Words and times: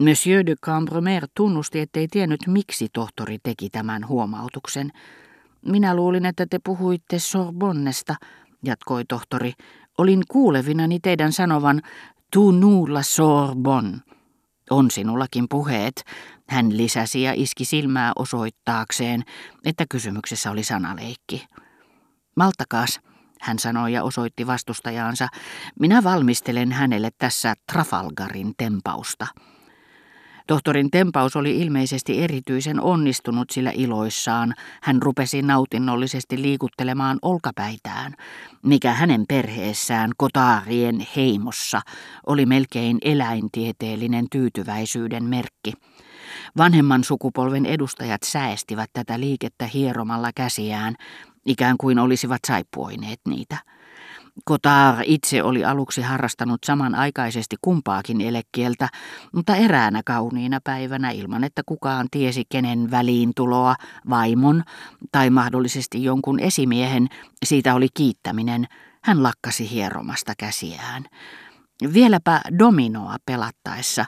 Monsieur 0.00 0.46
de 0.46 0.54
Cambromer 0.64 1.28
tunnusti, 1.34 1.80
ettei 1.80 2.08
tiennyt, 2.08 2.46
miksi 2.46 2.88
tohtori 2.92 3.38
teki 3.42 3.70
tämän 3.70 4.08
huomautuksen. 4.08 4.90
Minä 5.66 5.94
luulin, 5.94 6.26
että 6.26 6.46
te 6.50 6.58
puhuitte 6.64 7.18
Sorbonnesta, 7.18 8.14
jatkoi 8.64 9.04
tohtori. 9.04 9.52
Olin 9.98 10.22
kuulevinani 10.28 11.00
teidän 11.00 11.32
sanovan, 11.32 11.82
tu 12.32 12.50
nous 12.50 12.88
la 12.88 13.02
Sorbonne. 13.02 13.98
On 14.70 14.90
sinullakin 14.90 15.46
puheet, 15.48 16.04
hän 16.48 16.76
lisäsi 16.76 17.22
ja 17.22 17.32
iski 17.36 17.64
silmää 17.64 18.12
osoittaakseen, 18.16 19.22
että 19.64 19.84
kysymyksessä 19.90 20.50
oli 20.50 20.64
sanaleikki. 20.64 21.46
Maltakaas, 22.36 23.00
hän 23.40 23.58
sanoi 23.58 23.92
ja 23.92 24.02
osoitti 24.02 24.46
vastustajaansa, 24.46 25.28
minä 25.80 26.04
valmistelen 26.04 26.72
hänelle 26.72 27.10
tässä 27.18 27.54
Trafalgarin 27.72 28.52
tempausta. 28.56 29.26
Tohtorin 30.48 30.90
tempaus 30.90 31.36
oli 31.36 31.58
ilmeisesti 31.58 32.22
erityisen 32.22 32.80
onnistunut, 32.80 33.50
sillä 33.50 33.72
iloissaan 33.74 34.54
hän 34.82 35.02
rupesi 35.02 35.42
nautinnollisesti 35.42 36.42
liikuttelemaan 36.42 37.18
olkapäitään, 37.22 38.14
mikä 38.62 38.92
hänen 38.92 39.24
perheessään 39.28 40.10
kotaarien 40.16 41.06
heimossa 41.16 41.80
oli 42.26 42.46
melkein 42.46 42.98
eläintieteellinen 43.02 44.26
tyytyväisyyden 44.30 45.24
merkki. 45.24 45.72
Vanhemman 46.56 47.04
sukupolven 47.04 47.66
edustajat 47.66 48.22
säestivät 48.22 48.90
tätä 48.92 49.20
liikettä 49.20 49.66
hieromalla 49.66 50.30
käsiään, 50.34 50.94
ikään 51.46 51.76
kuin 51.76 51.98
olisivat 51.98 52.40
saippuoineet 52.46 53.20
niitä. 53.28 53.56
Kotar 54.44 54.94
itse 55.04 55.42
oli 55.42 55.64
aluksi 55.64 56.02
harrastanut 56.02 56.60
samanaikaisesti 56.64 57.56
kumpaakin 57.62 58.20
elekieltä, 58.20 58.88
mutta 59.32 59.56
eräänä 59.56 60.02
kauniina 60.04 60.60
päivänä 60.64 61.10
ilman, 61.10 61.44
että 61.44 61.62
kukaan 61.66 62.06
tiesi 62.10 62.44
kenen 62.48 62.90
väliintuloa, 62.90 63.74
vaimon 64.10 64.62
tai 65.12 65.30
mahdollisesti 65.30 66.04
jonkun 66.04 66.40
esimiehen, 66.40 67.08
siitä 67.44 67.74
oli 67.74 67.88
kiittäminen, 67.94 68.66
hän 69.02 69.22
lakkasi 69.22 69.70
hieromasta 69.70 70.32
käsiään. 70.38 71.04
Vieläpä 71.92 72.40
dominoa 72.58 73.16
pelattaessa, 73.26 74.04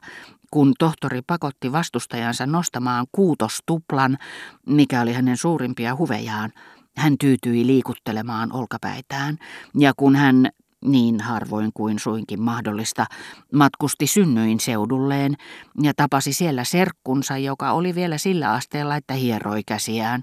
kun 0.51 0.73
tohtori 0.79 1.23
pakotti 1.27 1.73
vastustajansa 1.73 2.47
nostamaan 2.47 3.07
kuutostuplan, 3.13 4.19
mikä 4.67 5.01
oli 5.01 5.13
hänen 5.13 5.37
suurimpia 5.37 5.97
huvejaan, 5.97 6.53
hän 6.97 7.19
tyytyi 7.21 7.67
liikuttelemaan 7.67 8.53
olkapäitään, 8.53 9.39
ja 9.79 9.93
kun 9.97 10.17
hän, 10.17 10.51
niin 10.85 11.21
harvoin 11.21 11.71
kuin 11.75 11.99
suinkin 11.99 12.43
mahdollista, 12.43 13.07
matkusti 13.53 14.07
synnyin 14.07 14.61
seudulleen 14.61 15.35
ja 15.83 15.93
tapasi 15.97 16.33
siellä 16.33 16.65
serkkunsa, 16.65 17.39
joka 17.39 17.73
oli 17.73 17.95
vielä 17.95 18.19
sillä 18.19 18.53
asteella, 18.53 18.97
että 18.97 19.15
hieroi 19.15 19.63
käsiään. 19.67 20.23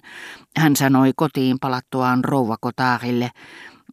Hän 0.57 0.75
sanoi 0.75 1.11
kotiin 1.15 1.57
palattuaan 1.61 2.23
rouvakotaarille, 2.23 3.29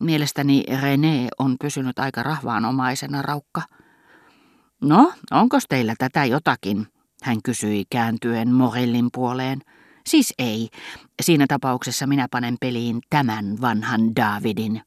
mielestäni 0.01 0.65
René 0.71 1.29
on 1.39 1.57
pysynyt 1.61 1.99
aika 1.99 2.23
rahvaanomaisena 2.23 3.23
raukka. 3.23 3.63
No, 4.81 5.13
onko 5.31 5.59
teillä 5.69 5.95
tätä 5.99 6.25
jotakin? 6.25 6.87
hän 7.25 7.43
kysyi 7.43 7.85
kääntyen 7.91 8.55
Morellin 8.55 9.09
puoleen. 9.13 9.61
Siis 10.07 10.35
ei. 10.39 10.69
Siinä 11.23 11.47
tapauksessa 11.49 12.07
minä 12.07 12.29
panen 12.31 12.57
peliin 12.61 13.01
tämän 13.11 13.61
vanhan 13.61 14.17
Davidin. 14.17 14.83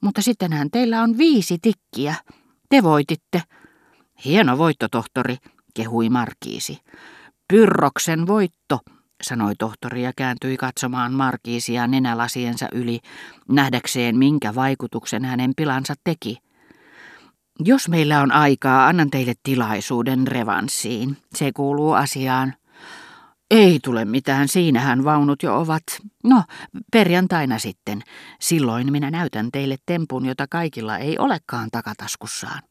Mutta 0.00 0.22
sittenhän 0.22 0.70
teillä 0.70 1.02
on 1.02 1.18
viisi 1.18 1.58
tikkiä. 1.62 2.14
Te 2.68 2.82
voititte. 2.82 3.42
Hieno 4.24 4.58
voitto, 4.58 4.88
tohtori, 4.88 5.36
kehui 5.74 6.08
Markiisi. 6.08 6.78
Pyrroksen 7.48 8.26
voitto, 8.26 8.78
sanoi 9.22 9.54
tohtori 9.58 10.02
ja 10.02 10.12
kääntyi 10.16 10.56
katsomaan 10.56 11.12
Markiisia 11.12 11.86
nenälasiensa 11.86 12.68
yli, 12.72 13.00
nähdäkseen 13.48 14.18
minkä 14.18 14.54
vaikutuksen 14.54 15.24
hänen 15.24 15.52
pilansa 15.56 15.94
teki. 16.04 16.38
Jos 17.58 17.88
meillä 17.88 18.20
on 18.20 18.32
aikaa, 18.32 18.86
annan 18.86 19.10
teille 19.10 19.34
tilaisuuden 19.42 20.26
revanssiin. 20.28 21.16
Se 21.34 21.52
kuuluu 21.52 21.92
asiaan. 21.92 22.54
Ei 23.50 23.78
tule 23.84 24.04
mitään, 24.04 24.48
siinähän 24.48 25.04
vaunut 25.04 25.42
jo 25.42 25.60
ovat. 25.60 25.82
No, 26.24 26.44
perjantaina 26.92 27.58
sitten. 27.58 28.02
Silloin 28.40 28.92
minä 28.92 29.10
näytän 29.10 29.48
teille 29.52 29.76
tempun, 29.86 30.26
jota 30.26 30.46
kaikilla 30.50 30.98
ei 30.98 31.18
olekaan 31.18 31.68
takataskussaan. 31.72 32.62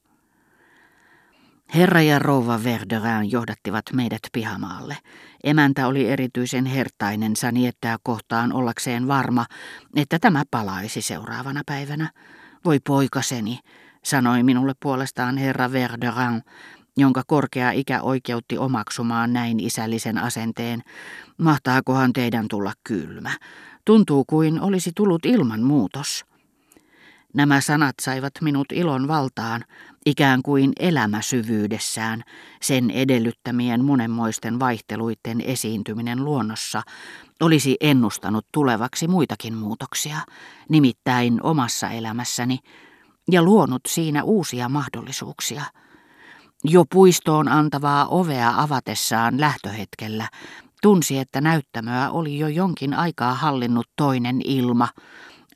Herra 1.76 2.02
ja 2.02 2.20
rouva 2.20 2.64
Verderin 2.64 3.32
johdattivat 3.32 3.84
meidät 3.94 4.20
pihamaalle. 4.34 4.98
Emäntä 5.44 5.88
oli 5.88 6.10
erityisen 6.10 6.66
hertainen 6.66 7.36
saniettää 7.36 7.98
kohtaan 8.04 8.54
ollakseen 8.54 9.08
varma, 9.08 9.46
että 9.96 10.20
tämä 10.20 10.44
palaisi 10.52 11.02
seuraavana 11.02 11.62
päivänä. 11.66 12.12
Voi 12.66 12.80
poikaseni, 12.88 13.60
sanoi 14.04 14.44
minulle 14.44 14.74
puolestaan 14.80 15.38
herra 15.38 15.72
Verderin, 15.72 16.42
jonka 17.00 17.24
korkea 17.28 17.72
ikä 17.72 18.02
oikeutti 18.02 18.58
omaksumaan 18.58 19.34
näin 19.34 19.60
isällisen 19.60 20.18
asenteen. 20.18 20.82
Mahtaakohan 21.38 22.14
teidän 22.14 22.48
tulla 22.48 22.74
kylmä? 22.84 23.32
Tuntuu 23.86 24.26
kuin 24.26 24.62
olisi 24.62 24.92
tullut 24.96 25.26
ilman 25.26 25.62
muutos. 25.62 26.26
Nämä 27.34 27.62
sanat 27.62 27.96
saivat 28.02 28.34
minut 28.42 28.72
ilon 28.72 29.08
valtaan, 29.08 29.64
ikään 30.06 30.42
kuin 30.42 30.74
elämä 30.80 31.22
syvyydessään, 31.22 32.24
sen 32.62 32.92
edellyttämien 32.92 33.86
monenmoisten 33.86 34.60
vaihteluiden 34.60 35.42
esiintyminen 35.42 36.26
luonnossa, 36.26 36.82
olisi 37.42 37.78
ennustanut 37.82 38.46
tulevaksi 38.52 39.08
muitakin 39.08 39.56
muutoksia, 39.56 40.18
nimittäin 40.70 41.44
omassa 41.44 41.90
elämässäni, 41.90 42.60
ja 43.32 43.44
luonut 43.44 43.82
siinä 43.88 44.24
uusia 44.24 44.70
mahdollisuuksia. 44.70 45.64
Jo 46.64 46.86
puistoon 46.94 47.48
antavaa 47.48 48.08
ovea 48.08 48.54
avatessaan 48.58 49.42
lähtöhetkellä. 49.42 50.30
Tunsi, 50.82 51.18
että 51.18 51.42
näyttämöä 51.42 52.10
oli 52.10 52.38
jo 52.38 52.48
jonkin 52.48 52.94
aikaa 52.94 53.34
hallinnut 53.34 53.88
toinen 53.96 54.42
ilma, 54.44 54.88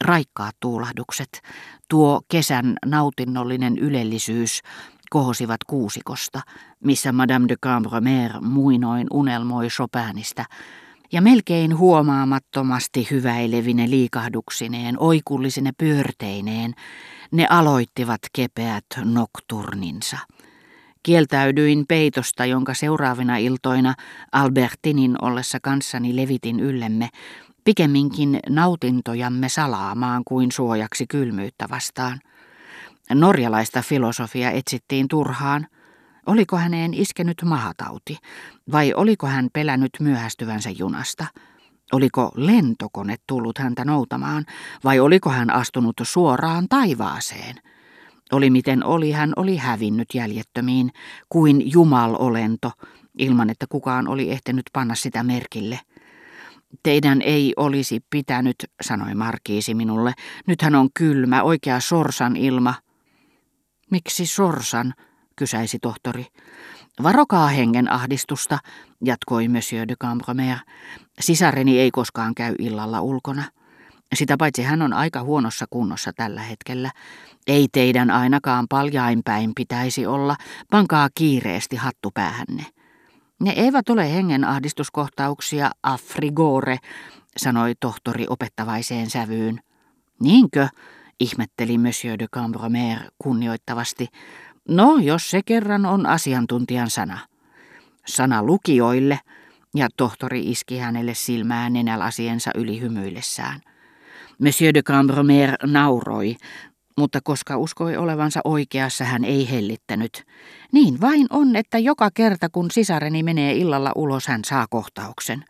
raikkaat 0.03 0.55
tuulahdukset, 0.59 1.41
tuo 1.89 2.21
kesän 2.27 2.75
nautinnollinen 2.85 3.77
ylellisyys 3.77 4.61
kohosivat 5.09 5.63
kuusikosta, 5.67 6.41
missä 6.83 7.11
Madame 7.11 7.47
de 7.47 7.55
Cambremer 7.63 8.31
muinoin 8.41 9.07
unelmoi 9.11 9.67
Chopinista, 9.67 10.45
ja 11.11 11.21
melkein 11.21 11.77
huomaamattomasti 11.77 13.07
hyväilevine 13.11 13.89
liikahduksineen, 13.89 14.95
oikullisine 14.99 15.71
pyörteineen, 15.77 16.73
ne 17.31 17.47
aloittivat 17.49 18.21
kepeät 18.33 18.85
nokturninsa. 19.03 20.17
Kieltäydyin 21.03 21.85
peitosta, 21.87 22.45
jonka 22.45 22.73
seuraavina 22.73 23.37
iltoina 23.37 23.93
Albertinin 24.31 25.15
ollessa 25.21 25.59
kanssani 25.59 26.15
levitin 26.15 26.59
yllemme, 26.59 27.09
pikemminkin 27.63 28.39
nautintojamme 28.49 29.49
salaamaan 29.49 30.23
kuin 30.25 30.51
suojaksi 30.51 31.07
kylmyyttä 31.07 31.65
vastaan. 31.69 32.19
Norjalaista 33.13 33.81
filosofia 33.81 34.51
etsittiin 34.51 35.07
turhaan. 35.07 35.67
Oliko 36.25 36.57
häneen 36.57 36.93
iskenyt 36.93 37.41
mahatauti, 37.45 38.17
vai 38.71 38.93
oliko 38.93 39.27
hän 39.27 39.47
pelännyt 39.53 39.91
myöhästyvänsä 39.99 40.69
junasta? 40.69 41.25
Oliko 41.91 42.31
lentokone 42.35 43.15
tullut 43.27 43.57
häntä 43.57 43.85
noutamaan, 43.85 44.45
vai 44.83 44.99
oliko 44.99 45.29
hän 45.29 45.49
astunut 45.49 45.95
suoraan 46.03 46.67
taivaaseen? 46.69 47.55
Oli 48.31 48.49
miten 48.49 48.85
oli, 48.85 49.11
hän 49.11 49.33
oli 49.35 49.57
hävinnyt 49.57 50.07
jäljettömiin, 50.13 50.91
kuin 51.29 51.71
jumalolento, 51.71 52.71
ilman 53.17 53.49
että 53.49 53.65
kukaan 53.69 54.07
oli 54.07 54.31
ehtinyt 54.31 54.65
panna 54.73 54.95
sitä 54.95 55.23
merkille. 55.23 55.79
Teidän 56.83 57.21
ei 57.21 57.53
olisi 57.57 57.99
pitänyt, 58.09 58.55
sanoi 58.81 59.15
Markiisi 59.15 59.73
minulle. 59.73 60.13
Nythän 60.47 60.75
on 60.75 60.89
kylmä, 60.93 61.43
oikea 61.43 61.79
sorsan 61.79 62.35
ilma. 62.35 62.73
Miksi 63.91 64.25
sorsan, 64.25 64.93
kysäisi 65.35 65.79
tohtori. 65.79 66.25
Varokaa 67.03 67.47
hengen 67.47 67.91
ahdistusta, 67.91 68.59
jatkoi 69.05 69.47
Monsieur 69.47 69.87
de 69.87 69.95
Cambromer. 69.95 70.57
Sisareni 71.19 71.79
ei 71.79 71.91
koskaan 71.91 72.35
käy 72.35 72.55
illalla 72.59 73.01
ulkona. 73.01 73.43
Sitä 74.13 74.37
paitsi 74.37 74.63
hän 74.63 74.81
on 74.81 74.93
aika 74.93 75.23
huonossa 75.23 75.65
kunnossa 75.69 76.13
tällä 76.13 76.41
hetkellä. 76.41 76.91
Ei 77.47 77.67
teidän 77.71 78.11
ainakaan 78.11 78.67
paljain 78.69 79.21
päin 79.25 79.51
pitäisi 79.55 80.05
olla, 80.05 80.35
pankaa 80.71 81.09
kiireesti 81.15 81.75
hattu 81.75 82.11
päähänne. 82.13 82.65
Ne 83.39 83.51
eivät 83.51 83.89
ole 83.89 84.13
hengenahdistuskohtauksia 84.13 85.71
affrigore, 85.83 86.77
sanoi 87.37 87.73
tohtori 87.79 88.25
opettavaiseen 88.29 89.09
sävyyn. 89.09 89.59
Niinkö, 90.19 90.67
ihmetteli 91.19 91.77
Monsieur 91.77 92.19
de 92.19 92.27
Cambromer 92.27 92.99
kunnioittavasti. 93.17 94.07
No, 94.69 94.97
jos 94.97 95.29
se 95.29 95.41
kerran 95.45 95.85
on 95.85 96.05
asiantuntijan 96.05 96.89
sana. 96.89 97.19
Sana 98.07 98.43
lukijoille, 98.43 99.19
ja 99.75 99.87
tohtori 99.97 100.51
iski 100.51 100.77
hänelle 100.77 101.13
silmään 101.13 101.73
nenälasiensa 101.73 102.51
yli 102.55 102.81
hymyillessään. 102.81 103.61
Monsieur 104.39 104.73
de 104.73 104.81
Cambromer 104.81 105.55
nauroi, 105.65 106.35
mutta 106.97 107.19
koska 107.23 107.57
uskoi 107.57 107.97
olevansa 107.97 108.41
oikeassa, 108.43 109.05
hän 109.05 109.23
ei 109.23 109.49
hellittänyt. 109.51 110.23
Niin 110.71 111.01
vain 111.01 111.27
on, 111.29 111.55
että 111.55 111.77
joka 111.77 112.09
kerta 112.13 112.49
kun 112.49 112.71
sisareni 112.71 113.23
menee 113.23 113.53
illalla 113.53 113.91
ulos, 113.95 114.27
hän 114.27 114.41
saa 114.45 114.65
kohtauksen. 114.69 115.43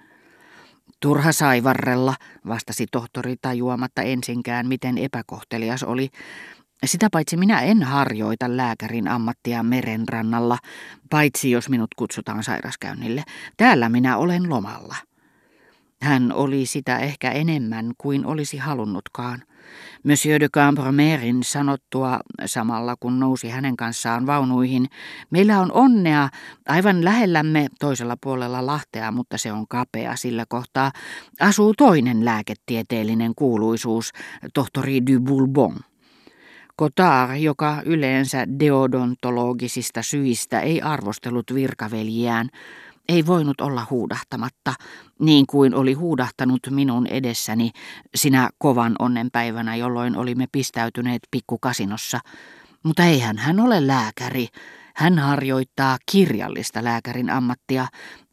Turha 1.00 1.32
saivarrella, 1.32 2.16
vastasi 2.48 2.86
tohtori 2.92 3.36
tajuamatta 3.42 4.02
ensinkään, 4.02 4.68
miten 4.68 4.98
epäkohtelias 4.98 5.84
oli. 5.84 6.10
Sitä 6.86 7.08
paitsi 7.12 7.38
minä 7.38 7.62
en 7.62 7.84
harjoita 7.84 8.58
lääkärin 8.58 9.08
ammattia 9.08 9.64
merenrannalla, 9.64 10.58
paitsi 11.10 11.52
jos 11.52 11.70
minut 11.70 11.90
kutsutaan 11.96 12.44
sairaskäynnille. 12.44 13.24
Täällä 13.58 13.90
minä 13.90 14.18
olen 14.18 14.50
lomalla. 14.50 14.96
Hän 16.04 16.32
oli 16.34 16.66
sitä 16.66 16.98
ehkä 16.98 17.32
enemmän 17.32 17.92
kuin 17.98 18.26
olisi 18.26 18.58
halunnutkaan. 18.58 19.44
Monsieur 20.04 20.40
de 20.40 20.50
Cambromerin 20.50 21.44
sanottua 21.44 22.20
samalla 22.46 22.96
kun 23.00 23.20
nousi 23.20 23.50
hänen 23.50 23.78
kanssaan 23.78 24.26
vaunuihin, 24.26 24.86
meillä 25.30 25.60
on 25.60 25.72
onnea 25.72 26.30
aivan 26.68 27.06
lähellämme 27.06 27.68
toisella 27.80 28.18
puolella 28.22 28.66
Lahtea, 28.66 29.12
mutta 29.12 29.38
se 29.38 29.52
on 29.52 29.68
kapea 29.68 30.16
sillä 30.16 30.46
kohtaa, 30.50 30.92
asuu 31.40 31.74
toinen 31.78 32.26
lääketieteellinen 32.26 33.32
kuuluisuus, 33.36 34.12
tohtori 34.54 35.02
du 35.06 35.20
Bourbon. 35.20 35.80
Kotar, 36.76 37.34
joka 37.34 37.82
yleensä 37.86 38.46
deodontologisista 38.60 40.02
syistä 40.02 40.60
ei 40.60 40.82
arvostellut 40.82 41.46
virkaveljiään, 41.54 42.50
ei 43.10 43.26
voinut 43.26 43.62
olla 43.62 43.88
huudahtamatta, 43.90 44.74
niin 45.20 45.48
kuin 45.48 45.76
oli 45.76 45.94
huudahtanut 45.94 46.60
minun 46.70 47.08
edessäni 47.08 47.72
sinä 48.16 48.50
kovan 48.58 48.96
onnenpäivänä, 49.00 49.76
jolloin 49.76 50.18
olimme 50.18 50.48
pistäytyneet 50.52 51.22
pikkukasinossa. 51.32 52.20
Mutta 52.84 53.04
eihän 53.04 53.38
hän 53.38 53.60
ole 53.60 53.88
lääkäri. 53.88 54.48
Hän 54.96 55.20
harjoittaa 55.20 55.98
kirjallista 56.12 56.84
lääkärin 56.84 57.30
ammattia. 57.30 57.88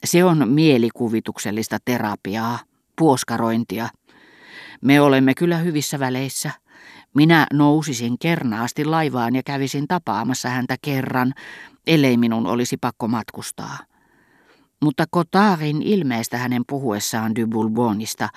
Se 0.05 0.25
on 0.25 0.49
mielikuvituksellista 0.49 1.79
terapiaa, 1.85 2.59
puoskarointia. 2.97 3.89
Me 4.81 5.01
olemme 5.01 5.35
kyllä 5.35 5.59
hyvissä 5.59 5.99
väleissä. 5.99 6.51
Minä 7.15 7.47
nousisin 7.53 8.19
kernaasti 8.19 8.85
laivaan 8.85 9.35
ja 9.35 9.43
kävisin 9.43 9.89
tapaamassa 9.89 10.49
häntä 10.49 10.77
kerran, 10.83 11.33
ellei 11.87 12.17
minun 12.17 12.47
olisi 12.47 12.77
pakko 12.77 13.09
matkustaa. 13.09 13.90
Mutta 14.83 15.05
Kotarin 15.11 15.83
ilmeistä 15.83 16.39
hänen 16.39 16.63
puhuessaan 16.69 17.35
du 17.35 17.47
Bourbonista 17.47 18.29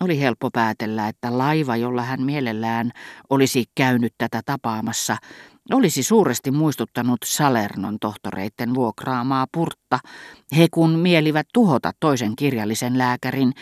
oli 0.00 0.20
helppo 0.20 0.50
päätellä, 0.50 1.08
että 1.08 1.38
laiva, 1.38 1.76
jolla 1.76 2.02
hän 2.02 2.22
mielellään 2.22 2.90
olisi 3.30 3.64
käynyt 3.74 4.14
tätä 4.18 4.40
tapaamassa, 4.46 5.16
olisi 5.72 6.02
suuresti 6.02 6.50
muistuttanut 6.50 7.18
Salernon 7.24 7.98
tohtoreitten 8.00 8.74
vuokraamaa 8.74 9.46
purtta, 9.52 9.98
he 10.56 10.68
kun 10.70 10.90
mielivät 10.90 11.46
tuhota 11.54 11.92
toisen 12.00 12.36
kirjallisen 12.36 12.98
lääkärin 12.98 13.52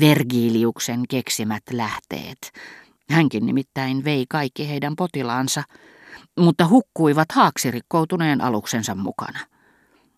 Vergiliuksen 0.00 1.02
keksimät 1.08 1.62
lähteet. 1.72 2.52
Hänkin 3.10 3.46
nimittäin 3.46 4.04
vei 4.04 4.24
kaikki 4.28 4.68
heidän 4.68 4.96
potilaansa, 4.96 5.62
mutta 6.40 6.68
hukkuivat 6.68 7.32
haaksirikkoutuneen 7.32 8.40
aluksensa 8.40 8.94
mukana. 8.94 9.38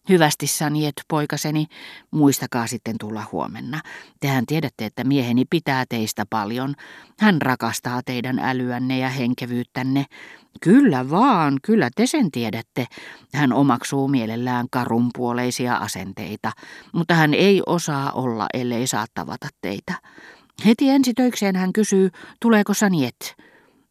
Hyvästi 0.09 0.47
Saniet, 0.47 0.95
poikaseni, 1.09 1.67
muistakaa 2.11 2.67
sitten 2.67 2.97
tulla 3.01 3.25
huomenna. 3.33 3.81
Tehän 4.21 4.47
tiedätte, 4.47 4.85
että 4.85 5.05
mieheni 5.05 5.45
pitää 5.51 5.85
teistä 5.89 6.27
paljon. 6.31 6.75
Hän 7.19 7.43
rakastaa 7.43 8.01
teidän 8.07 8.39
älyänne 8.39 8.99
ja 8.99 9.09
henkevyyttänne. 9.09 10.05
Kyllä 10.61 11.11
vaan, 11.11 11.59
kyllä 11.63 11.91
te 11.97 12.07
sen 12.07 12.31
tiedätte. 12.31 12.87
Hän 13.35 13.53
omaksuu 13.53 14.09
mielellään 14.09 14.67
karunpuoleisia 14.71 15.77
asenteita, 15.77 16.53
mutta 16.93 17.15
hän 17.15 17.35
ei 17.35 17.63
osaa 17.67 18.13
olla, 18.13 18.47
ellei 18.55 18.87
saa 18.87 19.07
tavata 19.15 19.49
teitä. 19.61 19.95
Heti 20.65 20.89
ensi 20.89 21.15
töikseen 21.15 21.57
hän 21.57 21.73
kysyy, 21.73 22.11
tuleeko 22.41 22.75
Saniet. 22.75 23.37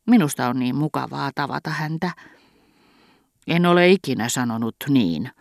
Minusta 0.07 0.47
on 0.49 0.59
niin 0.59 0.75
mukavaa 0.75 1.31
tavata 1.35 1.69
häntä. 1.69 2.11
En 3.47 3.65
ole 3.65 3.89
ikinä 3.89 4.29
sanonut 4.29 4.75
niin 4.89 5.31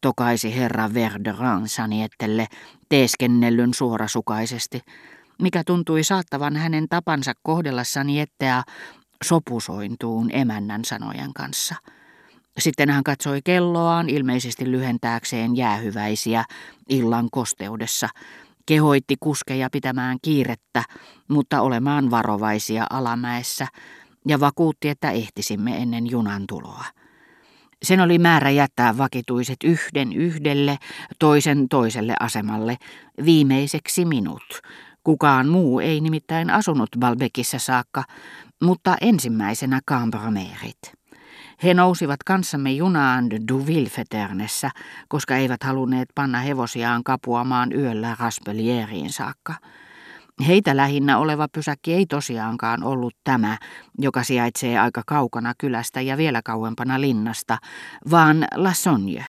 tokaisi 0.00 0.56
herra 0.56 0.94
Verderan 0.94 1.68
Saniettelle 1.68 2.46
teeskennellyn 2.88 3.74
suorasukaisesti, 3.74 4.80
mikä 5.42 5.62
tuntui 5.66 6.04
saattavan 6.04 6.56
hänen 6.56 6.88
tapansa 6.88 7.32
kohdella 7.42 7.84
Saniettea 7.84 8.62
sopusointuun 9.24 10.30
emännän 10.32 10.84
sanojen 10.84 11.34
kanssa. 11.34 11.74
Sitten 12.58 12.90
hän 12.90 13.04
katsoi 13.04 13.40
kelloaan 13.44 14.08
ilmeisesti 14.08 14.70
lyhentääkseen 14.70 15.56
jäähyväisiä 15.56 16.44
illan 16.88 17.28
kosteudessa, 17.30 18.08
kehoitti 18.66 19.14
kuskeja 19.20 19.68
pitämään 19.72 20.18
kiirettä, 20.22 20.82
mutta 21.28 21.60
olemaan 21.60 22.10
varovaisia 22.10 22.86
alamäessä, 22.90 23.66
ja 24.28 24.40
vakuutti, 24.40 24.88
että 24.88 25.10
ehtisimme 25.10 25.76
ennen 25.76 26.10
junan 26.10 26.44
tuloa. 26.48 26.84
Sen 27.86 28.00
oli 28.00 28.18
määrä 28.18 28.50
jättää 28.50 28.98
vakituiset 28.98 29.56
yhden 29.64 30.12
yhdelle, 30.12 30.78
toisen 31.18 31.68
toiselle 31.68 32.14
asemalle, 32.20 32.76
viimeiseksi 33.24 34.04
minut. 34.04 34.60
Kukaan 35.04 35.48
muu 35.48 35.80
ei 35.80 36.00
nimittäin 36.00 36.50
asunut 36.50 36.88
Balbekissa 36.98 37.58
saakka, 37.58 38.04
mutta 38.62 38.96
ensimmäisenä 39.00 39.80
Cambromerit. 39.88 40.78
He 41.62 41.74
nousivat 41.74 42.22
kanssamme 42.22 42.72
junaan 42.72 43.30
Duvillefeternessä, 43.48 44.70
koska 45.08 45.36
eivät 45.36 45.62
halunneet 45.62 46.08
panna 46.14 46.38
hevosiaan 46.38 47.04
kapuamaan 47.04 47.72
yöllä 47.72 48.16
Raspelieriin 48.18 49.12
saakka. 49.12 49.54
Heitä 50.46 50.76
lähinnä 50.76 51.18
oleva 51.18 51.48
pysäkki 51.48 51.94
ei 51.94 52.06
tosiaankaan 52.06 52.82
ollut 52.82 53.14
tämä, 53.24 53.58
joka 53.98 54.22
sijaitsee 54.22 54.78
aika 54.78 55.02
kaukana 55.06 55.52
kylästä 55.58 56.00
ja 56.00 56.16
vielä 56.16 56.40
kauempana 56.44 57.00
linnasta, 57.00 57.58
vaan 58.10 58.44
La 58.54 58.72
Sonje, 58.72 59.24